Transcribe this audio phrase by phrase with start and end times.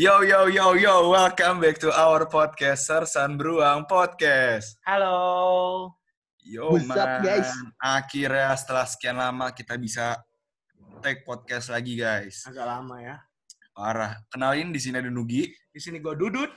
[0.00, 4.80] Yo yo yo yo, welcome back to our podcast Sersan Beruang Podcast.
[4.80, 5.92] Halo.
[6.40, 7.52] Yo What's up, man, guys?
[7.76, 10.16] akhirnya setelah sekian lama kita bisa
[11.04, 12.48] take podcast lagi guys.
[12.48, 13.20] Agak lama ya.
[13.76, 14.16] Parah.
[14.32, 15.52] Kenalin di sini ada Nugi.
[15.68, 16.48] Di sini gue Dudut.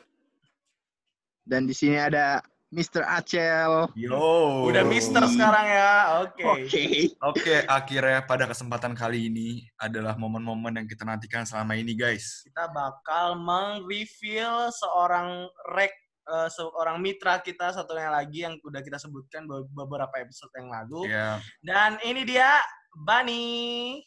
[1.44, 2.40] Dan di sini ada
[2.74, 3.06] Mr.
[3.06, 3.94] Acel.
[3.94, 4.18] Yo.
[4.66, 5.94] Udah Mister sekarang ya.
[6.26, 6.42] Oke.
[6.42, 6.84] Oke.
[7.22, 12.42] Oke, akhirnya pada kesempatan kali ini adalah momen-momen yang kita nantikan selama ini guys.
[12.50, 15.46] Kita bakal meng-reveal seorang
[15.78, 15.94] rek
[16.26, 21.14] eh, seorang mitra kita satunya lagi yang udah kita sebutkan be- beberapa episode yang lalu.
[21.14, 22.58] Ya, Dan ini dia
[22.98, 24.02] Bani.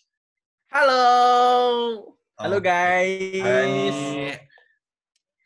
[0.74, 1.06] Halo.
[2.34, 3.46] Halo guys.
[3.46, 3.86] Bani.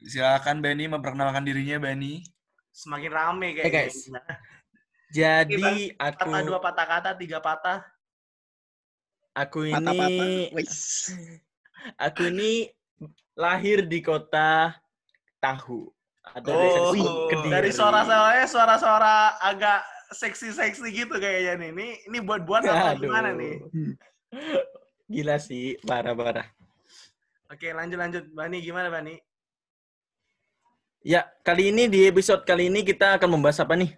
[0.09, 2.40] Silakan Bani memperkenalkan dirinya Bani.
[2.81, 3.73] Semakin rame Eh, kayaknya.
[3.85, 3.97] guys.
[5.13, 7.85] Jadi aku Patah dua patah kata, tiga patah.
[9.31, 10.27] aku ini Patah-patah.
[10.57, 10.75] Wis.
[12.09, 12.73] aku ini
[13.37, 14.73] lahir di kota
[15.41, 15.89] Tahu
[16.21, 16.93] atau Oh,
[17.29, 17.49] Kediri.
[17.49, 19.81] Dari suara-suaranya suara-suara agak
[20.13, 21.71] seksi-seksi gitu kayaknya nih.
[21.73, 23.09] Ini ini buat-buat apa Aduh.
[23.09, 23.55] gimana nih?
[25.13, 26.47] Gila sih, parah-parah.
[27.51, 28.31] Oke, lanjut-lanjut.
[28.31, 29.19] Bani, gimana Bani?
[31.01, 33.97] Ya, kali ini di episode kali ini kita akan membahas apa nih?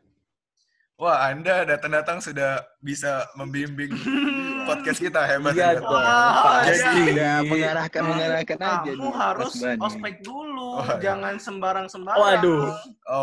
[0.95, 3.91] Wah, Anda datang-datang sudah bisa membimbing
[4.71, 5.51] podcast kita hebat.
[5.51, 5.83] Iya hebat.
[5.83, 7.03] dong, Wah, pasti.
[7.11, 11.03] Ya, mengarahkan mengarahkan aja Kamu nih, harus ospek dulu, Oh, iya.
[11.03, 12.23] jangan sembarang-sembarang.
[12.23, 12.71] Waduh.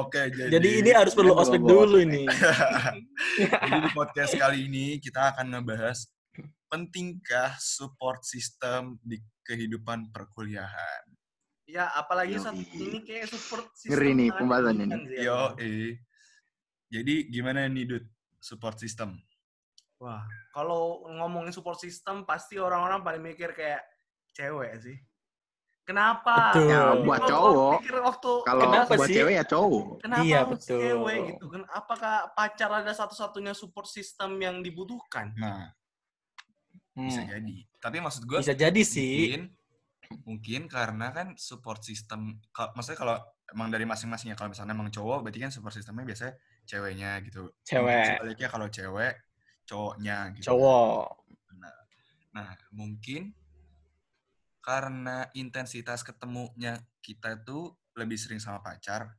[0.04, 1.72] Oke, jadi, Jadi ini harus perlu ospek ospek.
[1.72, 2.28] dulu ini.
[3.64, 6.04] jadi di podcast kali ini kita akan ngebahas
[6.68, 11.04] pentingkah support system di kehidupan perkuliahan.
[11.70, 12.42] Ya, apalagi Yoi.
[12.42, 13.94] saat ini kayak support system.
[13.94, 15.08] Ngeri nih pembahasannya kan, nih.
[15.14, 15.22] Zia?
[15.22, 15.92] Yo, eh.
[16.90, 18.06] Jadi gimana nih, Dut?
[18.42, 19.22] Support system.
[20.02, 23.84] Wah, kalau ngomongin support system pasti orang-orang paling mikir kayak
[24.32, 24.98] cewek sih.
[25.84, 26.54] Kenapa?
[26.54, 26.70] Betul.
[26.70, 27.72] Ya, buat cowok.
[27.82, 29.16] pikir waktu Kalau Kenapa buat sih?
[29.18, 29.86] cewek ya cowok.
[30.00, 30.80] Kenapa Iya, harus betul.
[30.80, 31.62] cewek gitu kan?
[31.70, 35.34] Apakah pacar ada satu-satunya support system yang dibutuhkan?
[35.36, 35.74] Nah,
[36.96, 37.56] bisa Hmm, jadi.
[37.78, 39.34] Tapi maksud gue Bisa jadi sih.
[39.36, 39.44] mungkin
[40.26, 43.18] mungkin karena kan support system kalau maksudnya kalau
[43.54, 46.34] emang dari masing-masingnya kalau misalnya emang cowok berarti kan support systemnya biasanya
[46.66, 47.50] ceweknya gitu.
[47.66, 48.18] Cewek.
[48.18, 49.14] Sebaliknya kalau cewek
[49.70, 50.54] cowoknya gitu.
[50.54, 51.06] Cowok.
[52.34, 53.34] Nah, mungkin
[54.62, 59.18] karena intensitas ketemunya kita tuh lebih sering sama pacar,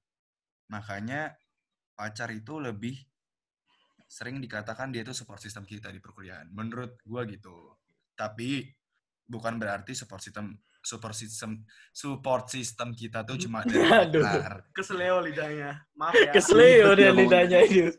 [0.70, 1.34] makanya
[1.98, 2.94] pacar itu lebih
[4.06, 6.50] sering dikatakan dia tuh support system kita di perkuliahan.
[6.54, 7.78] Menurut gua gitu.
[8.14, 8.62] Tapi
[9.26, 11.60] bukan berarti support system support system
[11.92, 14.24] support system kita tuh cuma dari Aduh.
[14.24, 14.64] pacar.
[14.72, 15.84] Keseleo lidahnya.
[15.92, 16.32] Maaf ya.
[16.32, 17.92] Kesleo dia lidahnya itu.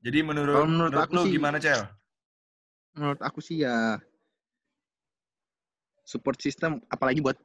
[0.00, 1.82] Jadi menurut Kalau menurut menurut aku lu sih- gimana, Cel?
[2.96, 4.00] Menurut aku sih ya
[6.02, 7.36] support system apalagi buat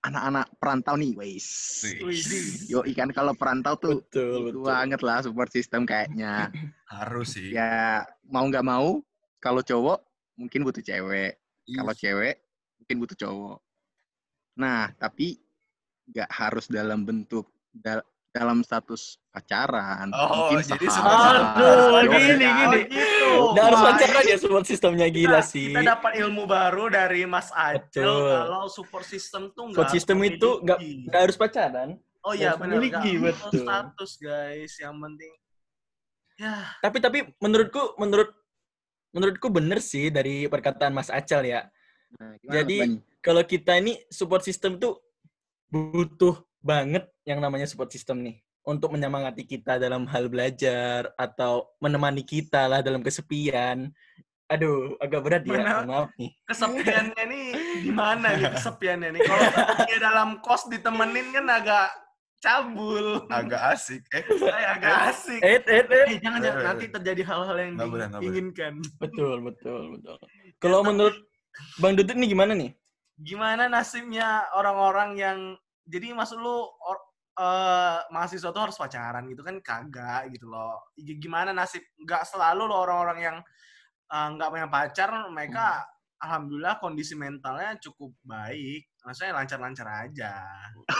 [0.00, 1.12] anak-anak perantau nih.
[1.14, 2.70] Widih.
[2.70, 4.64] Yo ikan kalau perantau tuh betul, itu betul.
[4.64, 6.48] banget lah support system kayaknya.
[6.88, 7.52] Harus sih.
[7.52, 9.02] ya mau nggak mau
[9.38, 10.00] kalau cowok
[10.34, 11.36] mungkin butuh cewek
[11.68, 12.40] kalau cewek
[12.88, 13.58] mungkin butuh cowok
[14.56, 15.36] nah tapi
[16.08, 18.00] nggak harus dalam bentuk dal-
[18.32, 21.58] dalam status pacaran Oh, mungkin jadi sahabat.
[21.58, 22.80] Aduh, gini, gini.
[22.86, 23.28] gitu.
[23.52, 25.68] Udah harus pacaran ya support sistemnya gila kita- sih.
[25.68, 28.24] Kita dapat ilmu baru dari Mas Acel Betul.
[28.30, 30.78] kalau support system tuh nggak Support system itu nggak
[31.18, 31.88] harus pacaran.
[32.20, 32.78] Oh iya benar.
[32.78, 33.52] memiliki, betul.
[33.58, 35.32] status guys, yang penting
[36.36, 38.30] ya Tapi tapi menurutku menurut
[39.10, 41.68] menurutku bener sih dari perkataan Mas Acel ya.
[42.16, 42.76] Nah, gimana, Jadi?
[43.20, 44.96] Kalau kita ini support system tuh
[45.68, 52.24] butuh banget yang namanya support system nih untuk menyemangati kita dalam hal belajar atau menemani
[52.24, 53.92] kita lah dalam kesepian.
[54.48, 55.60] Aduh, agak berat ya.
[55.60, 56.32] Mana- Maaf nih.
[56.48, 57.46] kesepiannya nih
[57.84, 59.20] di mana nih kesepiannya nih?
[59.28, 59.44] Kalau
[59.84, 61.88] dia dalam kos ditemenin kan agak
[62.40, 63.28] cabul.
[63.28, 64.08] agak asik.
[64.08, 65.40] Eh, Saya agak asik.
[65.44, 66.04] Eh, eh, eh.
[66.16, 68.20] Eh, jangan jangan nanti terjadi hal-hal yang boleh, boleh.
[68.24, 68.72] diinginkan.
[68.96, 70.16] Betul, betul, betul.
[70.56, 71.27] Kalau menurut
[71.78, 72.70] Bang Dudut nih gimana nih?
[73.18, 75.38] Gimana nasibnya orang-orang yang
[75.88, 77.06] jadi maksud lu or-
[77.38, 80.90] eh, mahasiswa tuh harus pacaran gitu kan kagak gitu loh.
[80.98, 83.36] Gimana nasib nggak selalu loh orang-orang yang
[84.10, 85.86] eh, nggak punya pacar mereka
[86.18, 88.90] alhamdulillah kondisi mentalnya cukup baik.
[89.08, 90.36] Maksudnya lancar-lancar aja.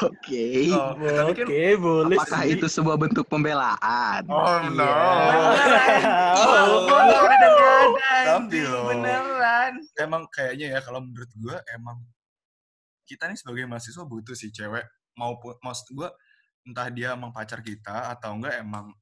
[0.01, 2.57] oke oh, tapi kan Oke, boleh apakah sih.
[2.57, 4.85] itu sebuah bentuk pembelaan Oh no.
[4.85, 6.01] Beneran.
[6.41, 6.89] Oh,
[8.25, 8.89] Tapi loh.
[9.97, 12.01] Emang kayaknya ya kalau menurut gua emang
[13.05, 14.85] kita nih sebagai mahasiswa butuh sih cewek
[15.17, 16.09] maupun maksud gua
[16.65, 18.93] entah dia emang pacar kita atau enggak emang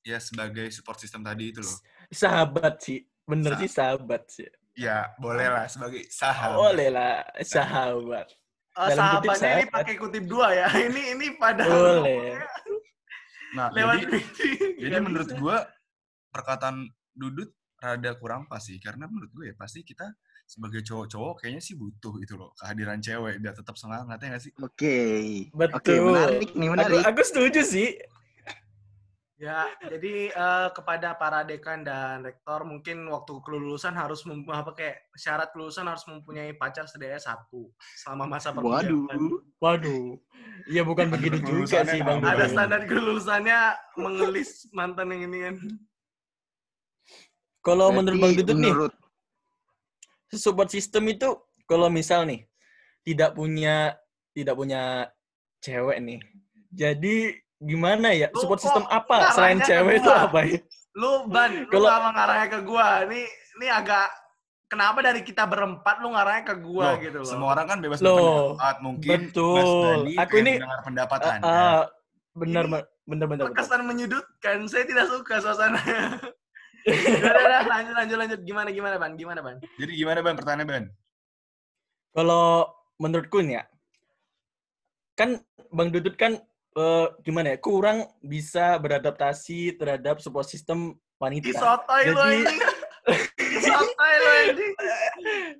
[0.00, 1.76] ya sebagai support system tadi itu loh.
[2.08, 3.04] Sahabat sih.
[3.26, 4.48] Bener Sa- sih sahabat sih.
[4.76, 6.56] Ya, boleh lah sebagai sahabat.
[6.60, 8.28] Boleh lah, sahabat.
[8.76, 10.68] Eh, Dalam kutip sahabatnya ini pakai kutip dua ya.
[10.92, 12.36] Ini ini pada Boleh.
[13.56, 14.20] Nah, lewat jadi, ini.
[14.76, 15.56] jadi Nggak menurut gue
[16.28, 16.76] perkataan
[17.16, 17.48] Dudut
[17.80, 18.76] rada kurang pas sih.
[18.76, 20.04] Karena menurut gue ya pasti kita
[20.44, 24.52] sebagai cowok-cowok kayaknya sih butuh itu loh kehadiran cewek biar tetap semangat ya nggak sih?
[24.60, 24.98] Oke.
[25.56, 26.04] Oke, Betul.
[26.12, 27.02] menarik nih, Aku, menarik.
[27.08, 27.88] aku setuju sih.
[29.36, 35.12] Ya, jadi eh, kepada para dekan dan rektor mungkin waktu kelulusan harus mem- apa kayak
[35.12, 37.68] syarat kelulusan harus mempunyai pacar setidaknya satu
[38.00, 38.96] selama masa perkuliahan.
[38.96, 39.36] Waduh.
[39.60, 40.06] Waduh.
[40.64, 42.24] Iya bukan begitu juga sih Bang.
[42.24, 45.56] Ada standar kelulusannya mengelis mantan yang ini kan.
[47.60, 48.92] Kalau menurut Bang Dudut nih, menurut
[50.32, 51.28] support system itu
[51.68, 52.48] kalau misal nih
[53.04, 54.00] tidak punya
[54.32, 55.12] tidak punya
[55.60, 56.24] cewek nih.
[56.72, 58.28] Jadi gimana ya?
[58.32, 60.58] Lu Support system apa selain cewek itu apa ya?
[60.96, 62.86] Lu ban, lu Kalau- kalau ngarahnya ke gua.
[63.04, 63.20] Ini
[63.56, 64.08] ini agak
[64.66, 67.28] kenapa dari kita berempat lu ngarahnya ke gua Loh, gitu loh.
[67.28, 68.16] Semua orang kan bebas Loh,
[68.56, 68.76] berpendapat.
[68.80, 69.56] Mungkin betul.
[69.56, 71.44] Mas Dani Aku ini- mendengar pendapat Ah, Anda.
[71.46, 71.80] ah,
[72.32, 72.64] benar
[73.04, 73.44] benar benar.
[73.52, 74.56] Terkesan menyudutkan.
[74.68, 75.80] Saya tidak suka suasana.
[76.86, 78.40] udah, lanjut, lanjut, lanjut.
[78.46, 79.12] Gimana, gimana, Ban?
[79.16, 79.56] Gimana, Ban?
[79.74, 80.84] Jadi gimana Ban pertanyaannya Ban?
[82.14, 83.64] Kalau menurutku nih ya,
[85.12, 85.36] kan
[85.68, 86.40] Bang Dudut kan
[86.76, 91.48] eh, gimana ya kurang bisa beradaptasi terhadap support system wanita.
[92.12, 92.44] lu Jadi-.
[93.36, 94.72] Ih, sotoy lu anjing.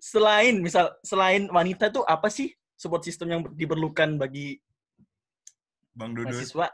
[0.02, 4.60] Selain misal selain wanita tuh apa sih support system yang diperlukan bagi
[5.96, 6.36] Bang Dudut.
[6.36, 6.68] mahasiswa?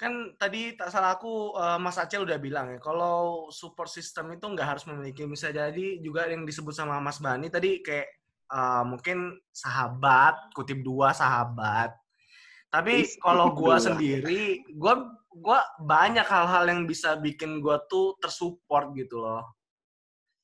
[0.00, 4.48] kan tadi tak salah aku eh, Mas Acel udah bilang ya kalau support system itu
[4.48, 8.08] nggak harus memiliki bisa jadi juga yang disebut sama Mas Bani tadi kayak
[8.48, 11.99] eh, mungkin sahabat kutip dua sahabat
[12.70, 13.84] tapi kalau gua dua.
[13.84, 14.94] sendiri gua
[15.30, 19.42] gua banyak hal-hal yang bisa bikin gua tuh tersupport gitu loh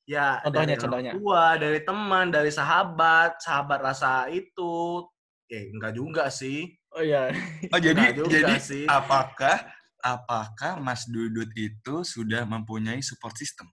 [0.03, 1.11] ya Contohnya, dari contohnya.
[1.15, 5.03] tua dari teman dari sahabat sahabat rasa itu
[5.47, 7.29] eh enggak juga sih Oh iya.
[7.75, 8.87] Oh jadi juga jadi sih.
[8.87, 9.59] apakah
[9.99, 13.67] apakah Mas Dudut itu sudah mempunyai support system?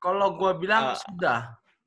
[0.00, 0.96] Kalau gua bilang Ah.
[0.96, 1.40] sudah.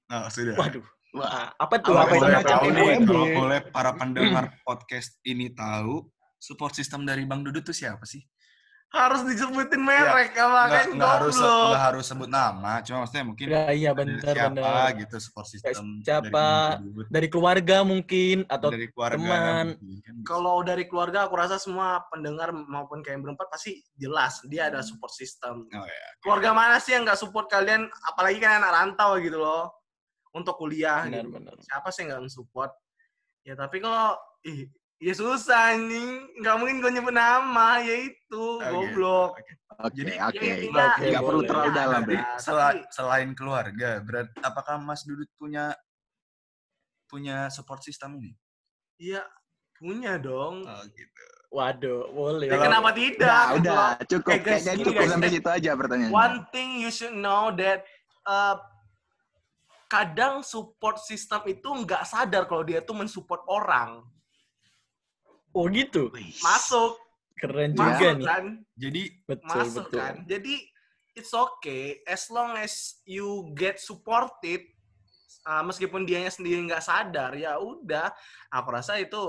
[0.08, 0.54] Oh, sudah.
[0.54, 0.86] Waduh.
[1.13, 1.94] Wah, Apa tuh?
[1.94, 6.10] Kalau apa itu boleh macam nih, kalau boleh para pendengar podcast ini tahu
[6.42, 8.25] support system dari Bang Dudut itu siapa sih?
[8.94, 13.45] Harus disebutin merek apa Nggak, kan nggak harus nggak harus sebut nama, cuma maksudnya mungkin
[13.50, 14.89] Ya, iya dari benar siapa benar.
[15.01, 17.10] gitu support system siapa, dari.
[17.10, 19.42] Dari keluarga mungkin atau dari keluarga teman.
[19.42, 20.10] kan bisa.
[20.30, 24.86] Kalau dari keluarga aku rasa semua pendengar maupun kayak yang berempat pasti jelas dia ada
[24.86, 25.65] support system.
[25.74, 26.06] Oh ya.
[26.21, 29.74] Keluarga mana sih yang nggak support kalian apalagi kan anak rantau gitu loh
[30.34, 31.34] untuk kuliah benar gitu.
[31.34, 31.56] benar.
[31.62, 32.72] Siapa sih yang nggak support?
[33.46, 38.68] Ya tapi kalau ih ya susah anjing, nggak mungkin gue nyebut nama ya itu Oke,
[38.72, 39.32] goblok.
[39.84, 40.38] Oke, Jadi, oke.
[40.42, 41.50] ya intinya- Oke, Nggak perlu boleh.
[41.50, 42.24] terlalu Ya, dalam, ya.
[42.40, 45.74] Sela- selain keluarga, berat apakah Mas Dudut punya
[47.06, 48.32] punya support system ini?
[48.98, 49.22] Iya
[49.76, 50.64] punya dong.
[50.64, 51.24] Oh gitu.
[51.54, 52.50] Waduh, boleh.
[52.50, 53.22] Ya, kenapa tidak?
[53.22, 54.32] Udah, gitu udah, cukup.
[54.34, 55.12] Eh, guys, Kayaknya gini, cukup guys.
[55.14, 56.16] sampai situ aja pertanyaannya.
[56.16, 57.86] One thing you should know that
[58.26, 58.58] uh,
[59.94, 64.01] kadang support system itu nggak sadar kalau dia tuh mensupport orang.
[65.54, 66.10] Oh gitu.
[66.42, 66.98] Masuk,
[67.38, 68.25] Keren Masuk, juga masuk nih.
[68.25, 70.00] kan, Jadi Betul, masuk betul.
[70.01, 70.16] kan.
[70.25, 70.56] Jadi
[71.13, 74.66] it's okay as long as you get supported
[75.45, 78.10] uh, meskipun dianya sendiri nggak sadar ya udah
[78.50, 79.22] aku rasa itu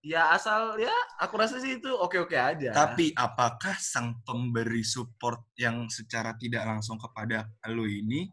[0.00, 2.72] ya asal ya aku rasa sih itu oke-oke aja.
[2.72, 8.32] Tapi apakah sang pemberi support yang secara tidak langsung kepada lu ini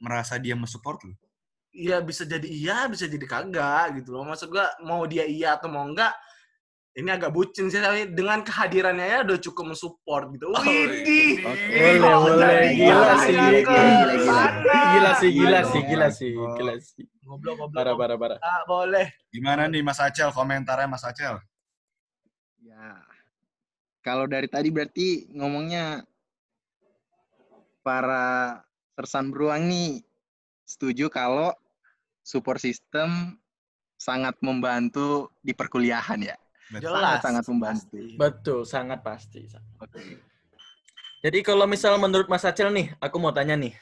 [0.00, 1.14] merasa dia mensupport lu?
[1.70, 4.26] Iya bisa jadi iya, bisa jadi kagak gitu loh.
[4.26, 6.10] Maksud gua mau dia iya atau mau enggak,
[6.98, 10.50] ini agak bucin sih tapi dengan kehadirannya ya udah cukup mensupport gitu.
[10.50, 11.46] Oh, Widih.
[11.46, 11.78] Oke.
[11.78, 12.74] Boleh, boleh.
[12.74, 14.24] Gila sih, gila, gila, gila.
[14.26, 14.80] sana?
[14.90, 17.04] Gila sih, gila sih, gila sih, gila sih.
[17.22, 17.78] Goblok, goblok.
[17.78, 18.38] Parah, parah, parah.
[18.42, 19.06] Ah, boleh.
[19.30, 21.38] Gimana nih Mas Acel komentarnya Mas Acel?
[22.58, 22.98] Ya.
[24.02, 26.02] Kalau dari tadi berarti ngomongnya
[27.86, 28.58] para
[29.00, 30.04] tersan beruang nih
[30.68, 31.56] setuju kalau
[32.20, 33.40] support system
[33.96, 36.36] sangat membantu di perkuliahan ya.
[36.76, 37.24] Jelas.
[37.24, 37.88] sangat membantu.
[37.88, 38.04] Pasti.
[38.20, 39.48] Betul, sangat pasti.
[39.80, 40.20] Oke.
[41.24, 43.72] Jadi kalau misal menurut Mas Acel nih, aku mau tanya nih,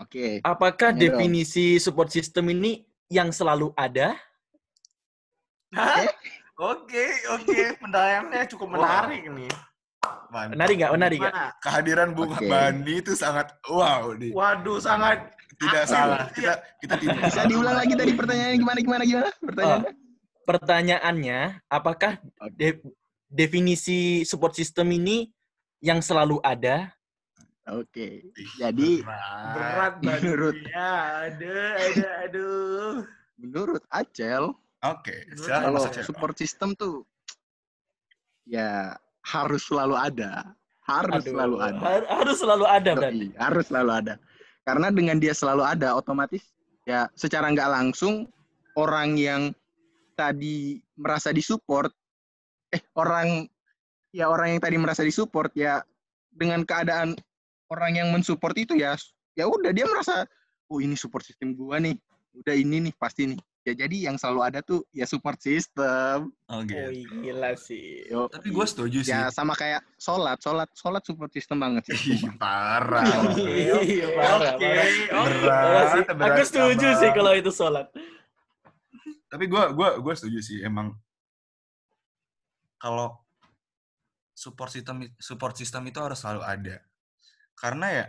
[0.00, 0.40] Oke.
[0.44, 1.20] apakah Tanya dong.
[1.20, 4.16] definisi support system ini yang selalu ada?
[5.72, 6.04] Hah?
[6.60, 7.80] Oke, oke.
[7.80, 9.52] Pendayangannya cukup menarik nih.
[10.30, 10.54] Mantap.
[10.54, 10.92] Menarik nggak?
[10.94, 11.34] Menarik nggak?
[11.34, 11.58] Gimana?
[11.58, 12.46] Kehadiran Bung Oke.
[12.46, 14.30] Bani itu sangat wow nih.
[14.30, 15.18] Waduh, sangat
[15.60, 16.24] Tidak Aku- salah.
[16.32, 19.28] Kita kita tidak Bisa diulang lagi tadi pertanyaannya gimana gimana gimana?
[19.36, 19.92] Pertanyaannya.
[20.40, 22.12] Pertanyaannya, apakah
[22.50, 22.80] de-
[23.28, 25.28] definisi support system ini
[25.78, 26.96] yang selalu ada?
[27.68, 28.32] Oke.
[28.56, 30.90] Jadi berat Menurut- badannya.
[31.28, 32.94] Aduh, aduh, aduh.
[33.36, 37.04] menurut Acel, Oke, silakan kalau support system tuh
[38.44, 40.54] ya harus selalu ada.
[40.84, 41.80] Harus Aduh, selalu ada.
[41.80, 43.26] har- harus selalu ada berarti.
[43.38, 44.14] Harus selalu ada.
[44.66, 46.42] Karena dengan dia selalu ada, otomatis
[46.88, 48.26] ya secara nggak langsung
[48.74, 49.42] orang yang
[50.18, 51.92] tadi merasa disupport,
[52.74, 53.46] eh orang
[54.10, 55.80] ya orang yang tadi merasa disupport ya
[56.34, 57.14] dengan keadaan
[57.70, 58.98] orang yang mensupport itu ya
[59.38, 60.26] ya udah dia merasa
[60.70, 61.94] oh ini support system gua nih,
[62.34, 63.40] udah ini nih pasti nih.
[63.60, 66.32] Ya jadi yang selalu ada tuh ya support system.
[66.48, 68.08] Oh, Oh, gila sih.
[68.08, 69.12] Yo, Tapi gue setuju sih.
[69.12, 72.24] ya sama kayak sholat, sholat, sholat support system banget sih.
[72.40, 73.04] Parah.
[73.36, 74.70] Iya, parah, Oke,
[75.12, 76.16] oke.
[76.24, 77.00] Aku setuju Abang.
[77.04, 77.86] sih kalau itu sholat.
[79.28, 80.96] Tapi gue gua gua setuju sih emang
[82.80, 83.12] kalau
[84.32, 86.76] support system support system itu harus selalu ada.
[87.52, 88.06] Karena ya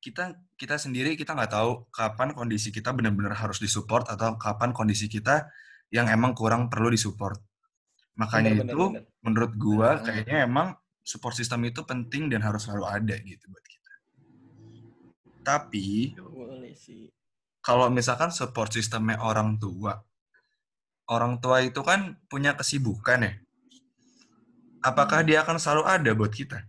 [0.00, 5.06] kita kita sendiri kita nggak tahu kapan kondisi kita benar-benar harus disupport atau kapan kondisi
[5.06, 5.46] kita
[5.94, 7.38] yang emang kurang perlu disupport.
[8.18, 9.02] Makanya benar, itu benar.
[9.22, 10.04] menurut gua Benar.
[10.04, 10.68] kayaknya emang
[11.06, 13.92] support system itu penting dan harus selalu ada gitu buat kita.
[15.46, 16.18] Tapi
[17.62, 19.94] kalau misalkan support sistemnya orang tua,
[21.06, 23.32] orang tua itu kan punya kesibukan ya.
[24.82, 26.66] Apakah dia akan selalu ada buat kita?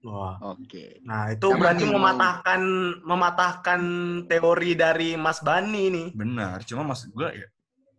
[0.00, 0.40] Wah.
[0.56, 1.04] Oke.
[1.04, 2.60] Nah, itu Yang berarti mematahkan
[3.04, 3.80] mematahkan
[4.24, 6.08] teori dari Mas Bani nih.
[6.16, 7.48] Benar, cuma maksud gue ya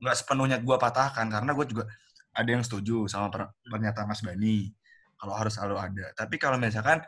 [0.01, 1.85] nggak sepenuhnya gue patahkan karena gue juga
[2.33, 4.73] ada yang setuju sama per- pernyataan Mas Bani
[5.13, 6.05] kalau harus selalu ada.
[6.17, 7.05] Tapi kalau misalkan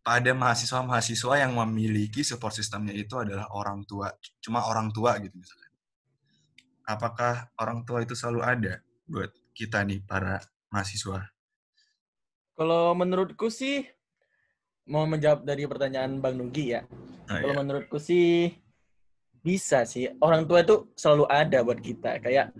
[0.00, 4.08] pada mahasiswa-mahasiswa yang memiliki support sistemnya itu adalah orang tua,
[4.40, 5.70] cuma orang tua gitu misalkan.
[6.88, 8.74] Apakah orang tua itu selalu ada
[9.06, 10.40] buat kita nih para
[10.72, 11.28] mahasiswa?
[12.56, 13.86] Kalau menurutku sih
[14.84, 16.82] mau menjawab dari pertanyaan Bang Nugi ya.
[17.30, 17.60] Oh, Kalau iya.
[17.60, 18.50] menurutku sih
[19.38, 20.10] bisa sih.
[20.18, 22.18] Orang tua itu selalu ada buat kita.
[22.18, 22.50] Kayak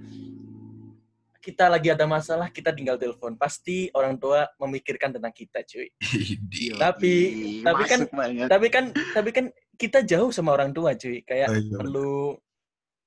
[1.42, 3.34] kita lagi ada masalah, kita tinggal telepon.
[3.34, 5.90] Pasti orang tua memikirkan tentang kita, cuy.
[6.78, 8.46] Tapi- Yoi, tapi kan- masuk banget.
[8.46, 11.26] Tapi kan tapi kan kita jauh sama orang tua, cuy.
[11.26, 11.76] Kayak Oh, iya.
[11.76, 12.12] perlu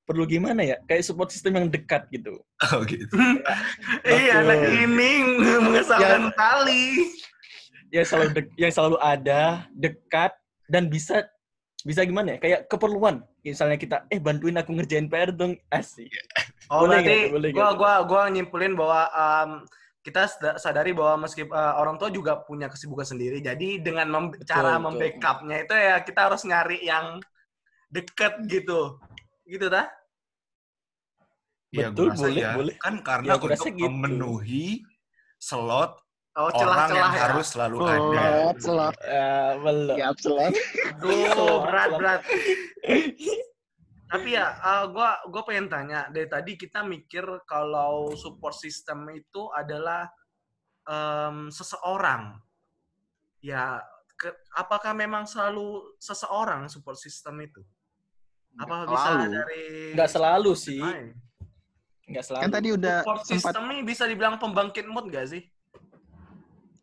[0.06, 0.78] perlu gimana ya?
[0.84, 2.38] Kayak support system yang dekat gitu.
[2.68, 3.16] Oh, gitu.
[4.06, 5.12] Iya, anak ini
[5.66, 6.36] mengesalkan Ya.
[6.36, 6.84] kali.
[7.94, 9.42] Yang selalu dek- yang selalu ada,
[9.74, 10.32] dekat
[10.66, 11.26] dan bisa
[11.86, 12.38] bisa gimana ya?
[12.42, 13.22] Kayak keperluan.
[13.46, 15.54] Misalnya kita, eh bantuin aku ngerjain PR dong.
[15.70, 16.10] Asik.
[16.66, 17.30] Oh, Boleh berarti nggak?
[17.30, 19.50] Boleh gua gua gua nyimpulin bahwa um,
[20.02, 23.38] kita sada- sadari bahwa meski uh, orang tua juga punya kesibukan sendiri.
[23.38, 24.98] Jadi dengan mem- cara betul.
[24.98, 27.22] membackupnya itu ya kita harus nyari yang
[27.94, 28.98] deket gitu.
[29.46, 29.86] Gitu dah.
[31.70, 32.52] Iya, Betul, rasa boleh, ya.
[32.56, 32.76] boleh.
[32.82, 33.86] Kan karena Ya, untuk gitu.
[33.86, 34.82] memenuhi
[35.38, 36.02] slot
[36.36, 37.22] Oh, orang yang celah-celah ya.
[37.32, 37.96] harus selalu Oh, ada.
[38.04, 38.96] Slot, slot.
[39.00, 39.96] Eh, belum.
[39.96, 40.54] Siap, slot.
[41.00, 42.22] Aduh, berat berat.
[44.06, 49.48] Tapi ya, uh, gua gua pengen tanya dari tadi kita mikir kalau support system itu
[49.50, 50.12] adalah
[50.86, 52.38] em, seseorang.
[53.42, 53.82] Ya,
[54.14, 57.64] ke- apakah memang selalu seseorang support system itu?
[58.56, 59.32] Apa bisa Selalu.
[59.34, 59.64] dari
[59.98, 60.80] Nggak selalu sih.
[60.80, 61.08] lain?
[62.06, 62.44] Nggak selalu.
[62.46, 65.42] Kan tadi udah Support sempat system ini bisa dibilang pembangkit mood gak sih?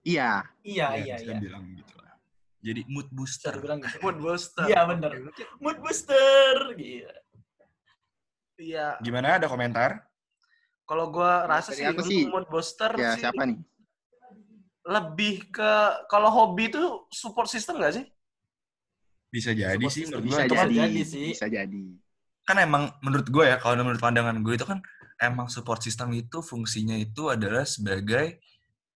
[0.03, 0.43] Iya.
[0.63, 1.41] Iya, Ya, iya, bisa iya.
[1.41, 2.15] bilang gitu lah.
[2.63, 3.53] Jadi mood Bisa booster.
[3.57, 3.97] dibilang gitu.
[4.01, 4.65] Mood booster.
[4.67, 6.55] Iya, mungkin- Mood booster.
[6.77, 7.13] Iya.
[8.55, 9.37] Iya, Gimana?
[9.37, 10.07] Ada komentar?
[10.83, 13.57] kalau gua rasa sih aku sih, mood booster Ya, sih siapa nih?
[14.85, 15.73] lebih ke
[16.07, 18.05] kalau hobi itu support system gak sih?
[19.31, 20.45] Bisa jadi Support sih menurut Bisa gue.
[20.45, 20.77] Itu kan, jadi.
[20.85, 21.27] jadi sih.
[21.33, 21.83] Bisa jadi.
[22.43, 24.83] kan emang menurut gue ya, kalau menurut pandangan gue itu kan
[25.17, 28.43] emang support system itu fungsinya itu adalah sebagai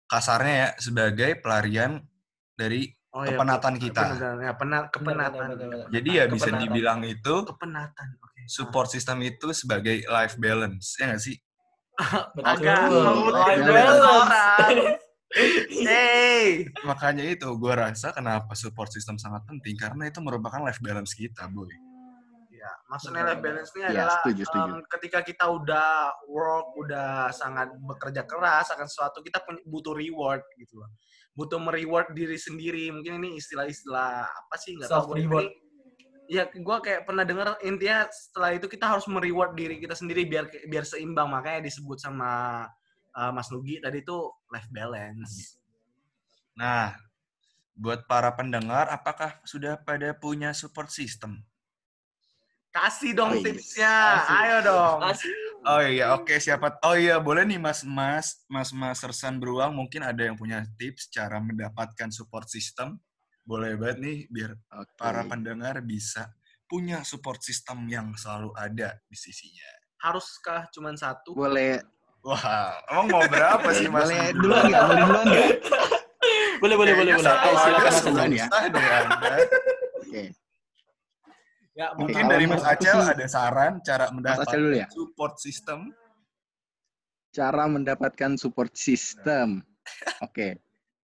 [0.06, 2.02] kasarnya ya sebagai pelarian
[2.54, 4.02] dari Oh, iya, Kepenatan benar, kita.
[4.44, 5.48] ya, pena- kepenatan.
[5.88, 6.64] Jadi ya bisa Kepenatan.
[6.68, 8.08] dibilang itu Kepenatan.
[8.20, 8.42] Oke.
[8.46, 11.40] support system itu sebagai life balance ya nggak sih
[12.36, 12.44] Betul.
[12.44, 13.04] Agak Betul.
[13.08, 14.04] ngebut Life balance.
[14.04, 14.70] orang.
[15.72, 16.68] Hey.
[16.84, 21.48] makanya itu gue rasa kenapa support system sangat penting karena itu merupakan life balance kita
[21.48, 21.72] boy
[22.96, 24.72] maksudnya life balance ini Ya, adalah setuju, setuju.
[24.96, 25.90] ketika kita udah
[26.32, 30.90] work, udah sangat bekerja keras akan sesuatu, kita butuh reward gitu loh.
[31.36, 32.88] Butuh mereward diri sendiri.
[32.96, 35.20] Mungkin ini istilah-istilah apa sih nggak tahu.
[35.20, 35.52] Reward.
[35.52, 35.64] ini-
[36.26, 40.50] Ya, gue kayak pernah dengar intinya setelah itu kita harus mereward diri kita sendiri biar
[40.66, 41.30] biar seimbang.
[41.30, 42.66] Makanya disebut sama
[43.14, 44.18] uh, Mas Nugi tadi itu
[44.50, 45.62] life balance.
[46.56, 46.96] nah
[47.76, 51.44] buat para pendengar apakah sudah pada punya support system
[52.76, 53.88] Kasih dong Wih, tipsnya.
[54.20, 54.36] kasih.
[54.36, 55.00] Ayo dong.
[55.00, 55.32] Asik.
[55.66, 56.76] Oh iya, oke siapa?
[56.84, 61.08] Oh iya, boleh nih Mas Mas Mas Mas Sersan Beruang mungkin ada yang punya tips
[61.08, 63.00] cara mendapatkan support system.
[63.48, 64.92] Boleh banget nih biar Oke.
[65.00, 66.30] para pendengar bisa
[66.68, 69.72] punya support system yang selalu ada di sisinya.
[70.04, 71.32] Haruskah cuman satu?
[71.32, 71.80] Boleh
[72.26, 74.10] Wah, emang mau berapa sih Mas?
[74.10, 74.84] boleh duluan nggak?
[74.84, 75.50] Boleh duluan nggak?
[76.58, 77.34] Boleh, boleh, boleh, boleh.
[77.38, 78.46] Eh, silakan Mas duluan ya.
[78.50, 79.36] susah deh Anda.
[80.02, 80.24] Oke.
[81.76, 84.88] Ya, Mungkin dari Mas Acel sih- ada saran cara mendapatkan dulu ya.
[84.88, 85.92] support system.
[87.30, 89.60] Cara mendapatkan support system.
[90.24, 90.56] Oke.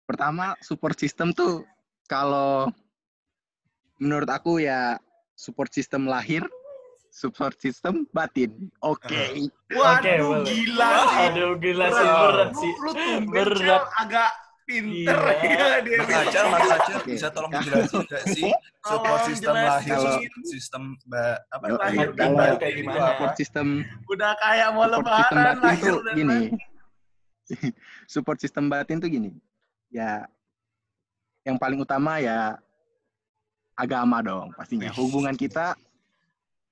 [0.03, 1.63] Pertama, support system tuh
[2.03, 2.67] kalau
[3.97, 4.99] menurut aku ya
[5.33, 6.43] support system lahir,
[7.09, 8.51] support system batin.
[8.83, 9.07] Oke.
[9.71, 10.51] Waduh, Oke, boleh.
[10.51, 11.25] gila sih.
[11.31, 12.73] Aduh, gila sih, berat sih.
[13.25, 13.83] Berat.
[13.95, 14.29] Agak
[14.67, 15.39] pinter Gila.
[15.47, 15.97] ya dia.
[15.97, 16.67] Mas Acel, Mas
[17.07, 18.51] bisa tolong dijelasin nggak sih
[18.83, 19.69] support system jelasin.
[19.71, 22.97] lahir, Kalau- support system ba- apa Yo, lahir iya, dan kalau batin kayak gimana?
[22.97, 23.07] apa?
[23.09, 23.67] Support system
[24.05, 26.39] Udah kayak mau lebaran batin lahir tuh dan gini.
[28.05, 29.31] support system batin tuh gini.
[29.87, 30.27] Ya
[31.41, 32.59] yang paling utama ya
[33.73, 34.91] agama dong pastinya.
[34.91, 35.79] Hubungan kita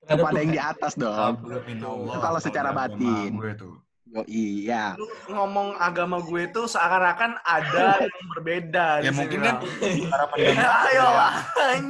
[0.02, 1.40] kepada yang di atas dong.
[1.64, 3.30] Itu kalau secara agama batin.
[3.34, 3.74] gue tuh.
[4.06, 4.94] Yo iya.
[4.94, 8.86] Lu ngomong agama gue tuh seakan-akan ada yang berbeda.
[9.02, 9.58] Ya mungkin kan
[10.06, 11.06] para pendengar Ayo.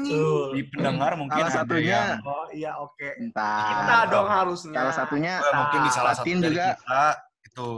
[0.01, 0.47] Betul.
[0.51, 3.09] di pendengar mungkin Salah satunya yang Oh iya oke.
[3.21, 3.69] Entar.
[3.69, 4.75] Kita dong harusnya.
[4.75, 6.67] Salah satunya Eh, mungkin di salah satu dari juga.
[6.75, 7.05] kita
[7.45, 7.71] itu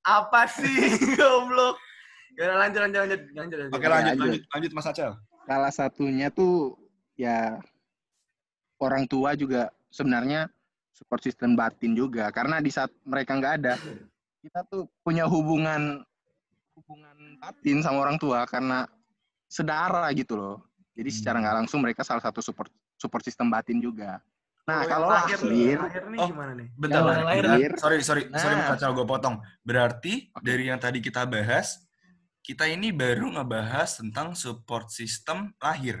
[0.00, 0.78] Apa sih
[1.18, 1.74] goblok?
[2.38, 3.56] Ya lanjut lanjut lanjut lanjut.
[3.58, 3.74] lanjut.
[3.74, 4.22] Oke lanjut, lanjut.
[4.22, 5.12] lanjut, lanjut Mas Acel.
[5.42, 6.78] salah satunya tuh
[7.18, 7.58] ya
[8.78, 10.46] orang tua juga sebenarnya
[11.00, 13.74] support system batin juga karena di saat mereka nggak ada
[14.40, 16.04] kita tuh punya hubungan
[16.76, 18.84] hubungan batin sama orang tua karena
[19.48, 20.56] sedara gitu loh
[20.92, 24.20] jadi secara nggak langsung mereka salah satu support support system batin juga
[24.68, 26.28] nah Oh, kalau lahir lahir lahir nih Oh.
[26.30, 26.68] gimana nih?
[26.78, 27.24] Bentar, bentar.
[27.26, 27.42] lahir.
[27.42, 28.68] Berat- sorry, sorry, sorry Nah.
[28.70, 29.36] Mas Acel, gue potong.
[29.66, 30.44] Berarti Oke.
[30.46, 31.80] dari yang tadi kita bahas,
[32.38, 35.98] kita ini baru ngebahas tentang support system lahir.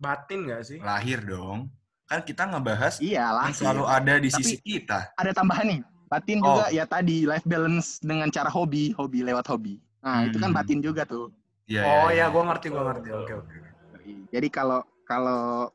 [0.00, 0.78] Batin gak sih?
[0.82, 1.70] Lahir dong.
[2.12, 5.16] Kan kita ngebahas iya yang selalu ada di Tapi- sisi kita.
[5.16, 6.60] ada tambahan nih batin Oh.
[6.60, 10.58] juga ya tadi life balance dengan cara hobi hobi lewat hobi nah itu kan Hmm.
[10.60, 11.32] batin juga tuh
[11.64, 12.26] Iya, Oh iya, ya, iya.
[12.28, 13.08] gue ngerti, gue ngerti.
[13.14, 13.56] Oke oke.
[14.28, 15.70] Jadi kalau kalau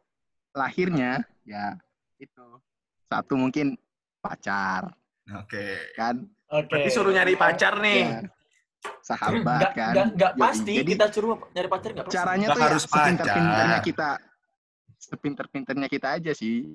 [0.52, 1.74] lahirnya ya
[2.18, 2.46] itu
[3.04, 3.74] satu mungkin
[4.20, 4.94] pacar
[5.34, 5.96] Oke.
[5.96, 6.70] kan, Oke.
[6.70, 8.04] Berarti suruh nyari pacar nih.
[8.04, 8.20] ya,
[9.02, 9.94] sahabat Nggak, kan.
[9.96, 10.42] nggak, nggak Yoi.
[10.44, 12.18] pasti Jadi kita suruh nyari pacar nggak pasti.
[12.20, 13.88] caranya Nggak tuh ya harus sepinter-pinternya pacar.
[13.88, 14.10] kita,
[14.98, 16.66] sepinter-pinternya kita aja sih.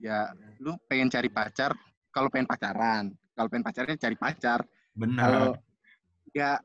[0.00, 1.76] Ya, lu pengen cari pacar,
[2.08, 4.64] kalau pengen pacaran, kalau pengen pacarnya cari pacar.
[4.64, 5.60] Kalau Benar.
[6.30, 6.58] nggak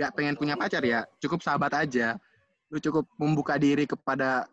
[0.00, 2.16] nggak pengen punya pacar ya cukup sahabat aja
[2.72, 4.48] lu cukup membuka diri kepada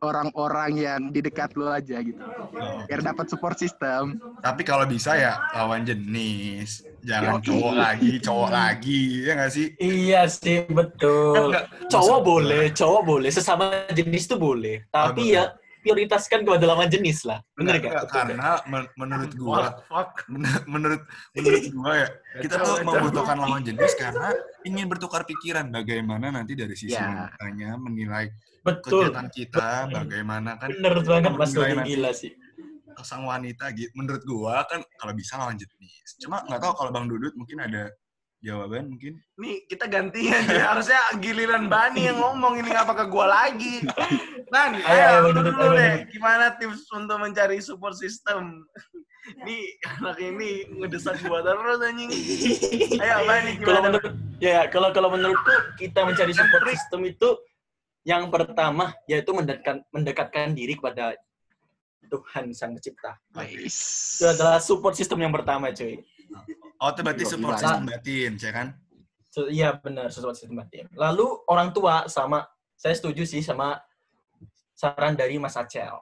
[0.00, 2.82] orang-orang yang di dekat lu aja gitu Oh.
[2.84, 6.82] biar dapat support system Tapi kalau bisa ya lawan jenis.
[7.00, 7.46] Jangan Yoi.
[7.46, 9.02] cowok lagi, cowok lagi.
[9.22, 9.66] Ya nggak sih?
[9.76, 11.54] Iya sih, Kan betul.
[11.86, 14.82] Cowok maksud- boleh, cowok boleh, sesama jenis tuh boleh.
[14.88, 15.34] Tapi betul.
[15.34, 15.44] ya
[15.80, 17.38] prioritaskan kepada lawan jenis lah.
[17.54, 17.92] Bener Nggak, gak?
[17.92, 20.10] nggak, karena men- menurut gua What fuck?
[20.26, 22.08] Men- menurut menurut gua ya
[22.42, 24.28] kita tuh membutuhkan lawan jenis karena
[24.62, 27.06] ingin bertukar pikiran bagaimana nanti dari sisi Ya.
[27.34, 28.26] wanitanya menilai
[28.66, 29.08] Betul.
[29.08, 32.32] kegiatan kita bagaimana kan Bener banget Mas gila sih.
[32.98, 37.06] sang wanita gitu menurut gua kan kalau bisa lawan jenis cuma nggak tahu kalau bang
[37.06, 37.94] Dudut mungkin ada
[38.38, 40.62] jawaban mungkin Nih kita gantian ya.
[40.74, 43.82] Harusnya giliran Bani yang ngomong ini ngapa ke gua lagi.
[44.52, 45.94] Ban, Ayo, ayo, dulu ayo, deh.
[46.08, 48.64] Gimana tips untuk mencari support system?
[49.46, 52.10] Nih anak ini ngedesak gua terus anjing.
[53.02, 53.86] Ayo Bani Kalau gimana?
[53.90, 57.28] menurut ya kalau kalau menurutku kita mencari support system itu
[58.06, 61.18] yang pertama yaitu mendekatkan mendekatkan diri kepada
[62.08, 63.20] Tuhan Sang Pencipta.
[63.52, 66.00] Itu adalah support system yang pertama, cuy.
[66.78, 67.62] Oh itu berarti Gila, support gila.
[67.62, 68.68] system batin ya kan
[69.28, 70.88] So, iya benar support system batin.
[70.96, 73.76] Lalu orang tua sama saya setuju sih sama
[74.72, 75.94] saran dari Mas Acel.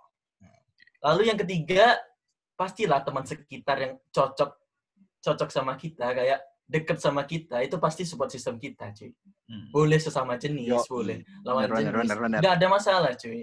[1.03, 1.99] Lalu yang ketiga
[2.57, 4.57] pastilah teman sekitar yang cocok
[5.21, 9.11] cocok sama kita kayak deket sama kita itu pasti support system kita cuy.
[9.47, 9.69] Hmm.
[9.75, 11.87] Boleh sesama jenis, Yo, boleh lawan bener, jenis.
[11.87, 12.39] bener, bener, bener.
[12.41, 13.43] Nggak ada masalah cuy.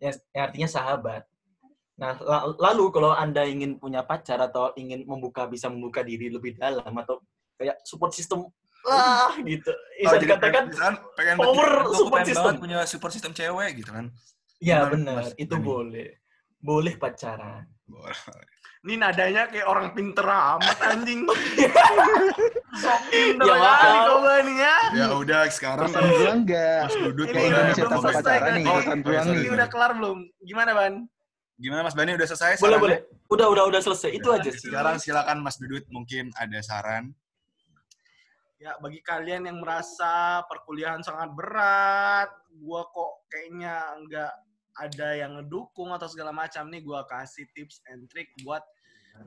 [0.00, 1.22] Yang, yang artinya sahabat.
[1.96, 6.52] Nah, la- lalu kalau Anda ingin punya pacar atau ingin membuka bisa membuka diri lebih
[6.54, 7.24] dalam atau
[7.56, 8.44] kayak support system
[8.84, 9.72] lah gitu.
[9.72, 12.44] Oh, Bisa jadi dikatakan misalkan pengen power support pengen system.
[12.44, 14.12] banget punya support system cewek gitu kan
[14.56, 15.64] ya Gimana, benar, Mas itu Dani?
[15.64, 16.08] boleh.
[16.56, 17.64] Boleh pacaran.
[17.84, 18.16] Boleh.
[18.82, 21.24] Ini nadanya kayak orang pinter amat anjing.
[22.76, 24.18] Sok pinter Ya, kali kau
[24.52, 24.76] ya.
[24.92, 28.56] ya udah sekarang pesan gua enggak Mas Dudut Ini Kayak udah Indonesia tanpa pacaran kan?
[28.60, 29.40] Oh, oh, nih.
[29.40, 30.18] Ini udah kelar belum?
[30.40, 30.94] Gimana Ban?
[31.56, 32.80] Gimana Mas Bani udah selesai Boleh, sarannya?
[32.84, 32.98] boleh.
[33.32, 34.10] Udah, udah, udah selesai.
[34.12, 34.68] Itu aja sih.
[34.68, 37.16] Sekarang silakan Mas Dudut mungkin ada saran.
[38.56, 44.32] Ya, bagi kalian yang merasa perkuliahan sangat berat, gua kok kayaknya nggak
[44.76, 48.64] ada yang ngedukung atau segala macam nih gua kasih tips and trick buat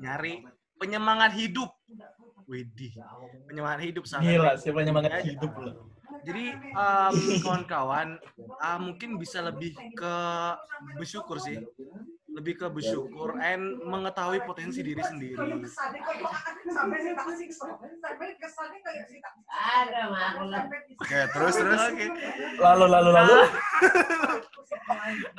[0.02, 0.46] nyari
[0.82, 1.70] penyemangat hidup.
[2.50, 2.98] Widih,
[3.46, 4.34] penyemangat hidup sangat.
[4.34, 5.94] Gila, siapa nyemangat hidup loh.
[6.26, 7.16] Jadi um,
[7.46, 8.18] kawan-kawan
[8.60, 10.14] uh, mungkin bisa lebih ke
[10.98, 11.62] bersyukur sih,
[12.40, 15.60] lebih ke bersyukur and mengetahui potensi diri sendiri.
[21.04, 21.82] Oke, terus terus.
[21.92, 22.08] Oke,
[22.64, 23.38] Lalu lalu lalu.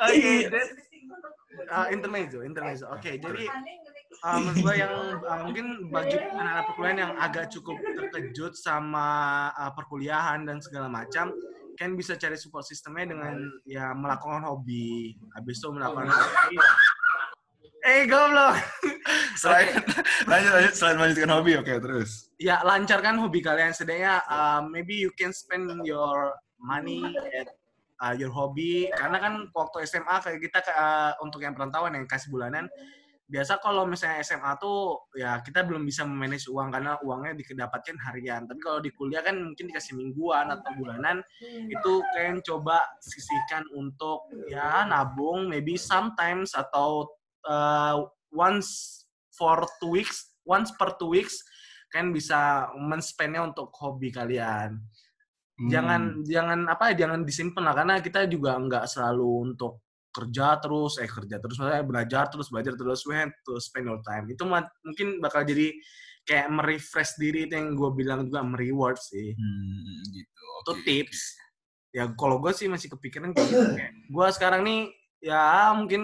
[0.05, 0.67] oke, then,
[1.73, 2.93] uh, intermezzo, intermezzo.
[2.93, 3.49] Oke, jadi
[4.25, 9.73] uh, menurut gue yang uh, mungkin bagi anak-anak perkuliahan yang agak cukup terkejut sama uh,
[9.73, 11.33] perkuliahan dan segala macam,
[11.81, 15.17] kan bisa cari support sistemnya dengan ya melakukan hobi.
[15.33, 16.57] Habis itu melakukan hobi.
[17.81, 18.61] Eh, goblok.
[19.41, 19.73] Selain
[20.29, 22.29] lanjut lanjut selain melanjutkan hobi, oke terus.
[22.37, 23.73] Ya, lancarkan hobi kalian.
[23.73, 27.01] Setidaknya uh, maybe you can spend your money
[27.33, 27.49] at
[28.05, 28.93] uh, your hobby.
[28.93, 32.69] Karena kan waktu SMA kayak kita uh, untuk yang perantauan yang kasih bulanan,
[33.31, 38.45] biasa kalau misalnya SMA tuh ya kita belum bisa memanage uang karena uangnya didapatkan harian.
[38.45, 44.29] Tapi kalau di kuliah kan mungkin dikasih mingguan atau bulanan itu kalian coba sisihkan untuk
[44.51, 47.09] ya nabung maybe sometimes atau
[47.47, 51.41] uh, once for two weeks, once per two weeks
[51.91, 54.79] kan bisa men-spendnya untuk hobi kalian.
[55.61, 60.99] Jangan jangan apa ya jangan disimpan lah karena kita juga nggak selalu untuk kerja terus
[60.99, 64.43] eh kerja terus maksudnya belajar terus belajar terus we have to spend your time itu
[64.43, 65.71] mungkin bakal jadi
[66.27, 70.47] kayak merefresh diri itu yang gue bilang juga mereward sih Hmm, gitu.
[70.67, 70.83] itu oke.
[70.83, 71.21] tips
[71.95, 74.81] ya kalau gue sih masih kepikiran kayak gitu kayak gue sekarang nih
[75.23, 76.03] ya mungkin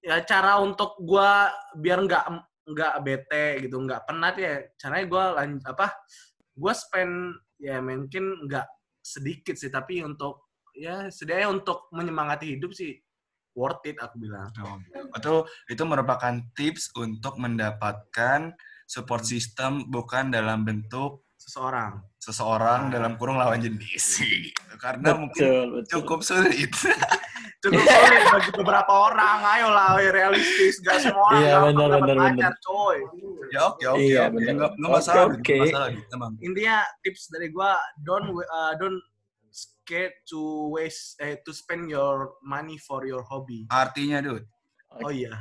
[0.00, 1.30] ya cara untuk gue
[1.80, 2.24] biar nggak
[2.66, 5.86] nggak bete gitu nggak penat ya caranya gue lanjut apa
[6.56, 7.14] gue spend
[7.60, 8.66] ya mungkin nggak
[9.04, 12.96] sedikit sih tapi untuk ya setidaknya untuk menyemangati hidup sih
[13.56, 14.76] worth it aku bilang Oh,
[15.16, 15.34] itu
[15.72, 18.52] itu merupakan tips untuk mendapatkan
[18.84, 24.74] support system bukan dalam bentuk seseorang seseorang dalam kurung lawan jenis gitu.
[24.84, 25.90] karena mungkin Betul, betul.
[26.02, 26.72] cukup sulit
[27.66, 32.26] cukup sulit bagi beberapa orang ayolah realistis gak semua orang Iya, gampang benar, dapat benar,
[32.30, 32.98] pacar, coy
[33.50, 34.52] ya oke oke Iya, benar.
[34.54, 39.00] nggak nggak masalah nggak masalah gitu emang intinya tips dari gua don't uh, don't
[39.50, 43.64] scared to waste eh to spend your money for your hobby.
[43.70, 44.46] artinya dude
[44.96, 45.32] Oh iya.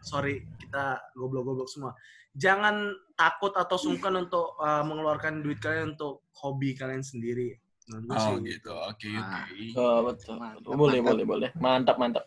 [0.00, 1.92] Sorry, kita goblok-goblok semua.
[2.32, 7.58] Jangan takut atau sungkan untuk uh, mengeluarkan duit kalian untuk hobi kalian sendiri.
[7.90, 8.54] Oh sih.
[8.54, 9.44] gitu oke Ah.
[9.44, 10.34] oke Oh, betul.
[10.36, 11.08] Mantap, Boleh, mantap.
[11.10, 11.50] boleh, boleh.
[11.58, 12.24] Mantap, mantap.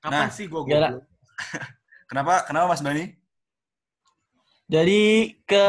[0.00, 1.06] Kapan Nah, sih goblok?
[2.10, 3.04] kenapa kenapa mas Bani
[4.64, 5.02] Jadi
[5.44, 5.66] ke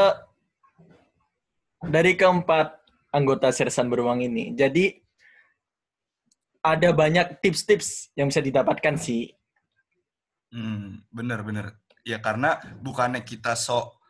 [1.85, 2.67] dari keempat
[3.11, 4.51] anggota Sersan Beruang ini.
[4.51, 4.91] Jadi
[6.65, 9.29] ada banyak tips-tips yang bisa didapatkan sih.
[10.49, 11.65] Hmm, bener bener.
[12.01, 14.01] Ya karena bukannya kita sok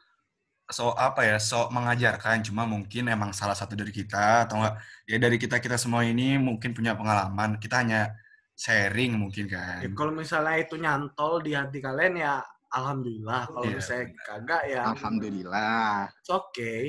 [0.66, 4.76] sok apa ya sok mengajarkan, cuma mungkin emang salah satu dari kita atau enggak
[5.06, 7.62] ya dari kita kita semua ini mungkin punya pengalaman.
[7.62, 8.10] Kita hanya
[8.58, 9.84] sharing mungkin kan.
[9.86, 12.42] Ya, kalau misalnya itu nyantol di hati kalian ya
[12.74, 13.42] alhamdulillah.
[13.52, 13.76] Kalau Iya.
[13.78, 16.10] misalnya kagak ya Alhamdulillah.
[16.10, 16.82] it's okay.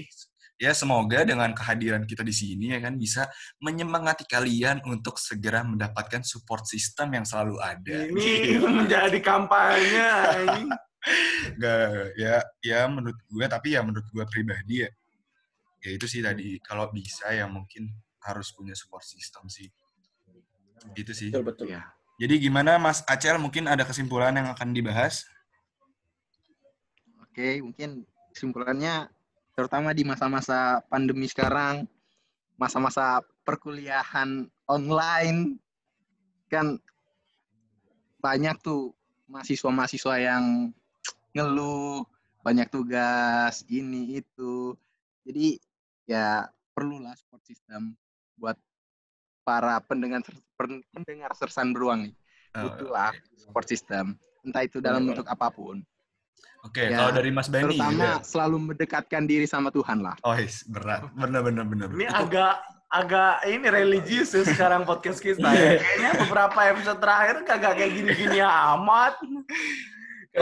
[0.56, 3.28] Ya semoga dengan kehadiran kita di sini ya kan bisa
[3.60, 8.08] menyemangati kalian untuk segera mendapatkan support system yang selalu ada.
[8.08, 10.08] Ini menjadi kampanye.
[11.62, 14.90] Gak, ya ya menurut gue tapi ya menurut gue pribadi ya
[15.86, 17.86] ya itu sih tadi kalau bisa ya mungkin
[18.26, 19.70] harus punya support system sih
[20.98, 21.66] itu sih Betul, betul.
[21.70, 21.86] Ya.
[22.18, 25.30] jadi gimana Mas Acel mungkin ada kesimpulan yang akan dibahas
[27.36, 29.12] Oke, mungkin kesimpulannya
[29.52, 31.84] terutama di masa-masa pandemi sekarang,
[32.56, 35.60] masa-masa perkuliahan online
[36.48, 36.80] kan
[38.24, 38.96] banyak tuh
[39.28, 40.72] mahasiswa-mahasiswa yang
[41.36, 42.02] ngeluh,
[42.40, 44.72] banyak tugas ini itu.
[45.22, 45.60] Jadi
[46.04, 47.92] ya perlulah support system
[48.34, 48.56] buat
[49.42, 50.24] para pendengar
[50.56, 52.14] pen- pendengar sersan beruang nih.
[52.56, 54.16] Oh, Butuhlah support system.
[54.40, 55.82] Entah itu dalam bentuk apa pun.
[56.62, 58.26] oke Ya, kalau dari Mas Bani Terutama juga.
[58.26, 60.18] selalu mendekatkan diri sama Tuhan lah.
[60.22, 62.54] oh is, berat benar benar benar Ini agak
[62.86, 65.78] agak ini religius ya sekarang podcast kita ya.
[65.78, 69.14] Kayaknya beberapa episode terakhir kagak kayak gini-gini amat.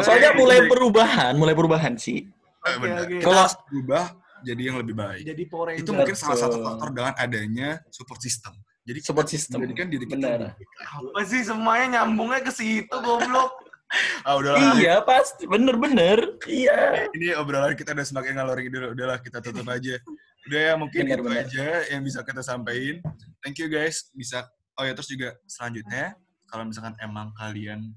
[0.00, 2.26] Soalnya mulai perubahan, mulai perubahan sih.
[2.64, 3.04] benar.
[3.04, 3.14] oke.
[3.14, 4.04] Kita Kalau- harus berubah
[4.40, 8.52] jadi yang lebih baik Jadi Power itu mungkin salah satu faktor dengan adanya support system
[8.82, 9.56] jadi Support system.
[9.60, 10.40] menjadikan diri kita Benar.
[10.52, 10.68] baik.
[10.84, 13.52] apa sih semuanya nyambungnya ke situ goblok.
[14.28, 15.44] ah udahlah Iya, pasti.
[15.44, 16.36] Bener-bener.
[16.44, 17.08] Iya.
[17.12, 19.96] ini obrolan kita udah semakin ngalor ngidul udahlah kita tutup aja
[20.44, 21.44] udah ya mungkin Benar, itu benar.
[21.44, 23.00] aja yang bisa kita sampaikan
[23.40, 26.12] thank you guys bisa oh ya terus juga selanjutnya
[26.44, 27.96] kalau misalkan emang kalian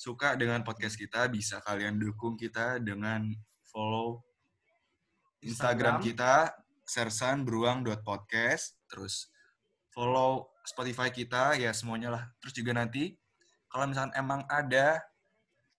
[0.00, 3.20] suka dengan podcast kita bisa kalian dukung kita dengan
[3.68, 4.24] follow
[5.44, 6.56] Instagram, Instagram.
[6.88, 9.28] kita beruang.podcast terus
[9.92, 13.12] follow Spotify kita ya semuanya lah terus juga nanti
[13.68, 15.04] kalau misalkan emang ada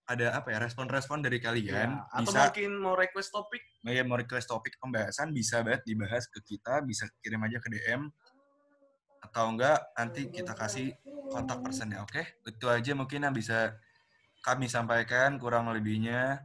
[0.06, 4.22] ada apa ya respon-respon dari kalian Ya, atau bisa mungkin mau request topik ya mau
[4.22, 8.06] request topik pembahasan bisa banget dibahas ke kita, bisa kirim aja ke DM
[9.22, 10.94] atau enggak nanti kita kasih
[11.34, 12.22] kontak personnya, oke?
[12.46, 13.74] Itu aja mungkin yang bisa
[14.42, 16.42] kami sampaikan kurang lebihnya.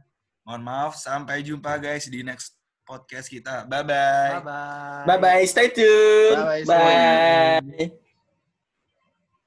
[0.47, 2.55] Mohon maaf, sampai jumpa guys di next
[2.87, 3.67] podcast kita.
[3.67, 4.39] Bye bye.
[4.39, 6.39] bye bye Bye bye, stay tune.
[6.39, 8.06] Bye-bye, stay Bye.